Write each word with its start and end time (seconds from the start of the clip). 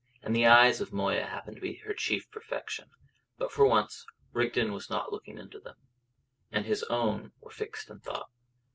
And 0.23 0.35
the 0.35 0.47
eyes 0.47 0.81
of 0.81 0.91
Moya 0.91 1.27
happened 1.27 1.57
to 1.57 1.61
be 1.61 1.75
her 1.85 1.93
chief 1.93 2.27
perfection. 2.31 2.89
But 3.37 3.51
for 3.51 3.67
once 3.67 4.03
Rigden 4.33 4.73
was 4.73 4.89
not 4.89 5.11
looking 5.11 5.37
into 5.37 5.59
them, 5.59 5.75
and 6.51 6.65
his 6.65 6.81
own 6.85 7.33
were 7.39 7.51
fixed 7.51 7.87
in 7.91 7.99
thought. 7.99 8.31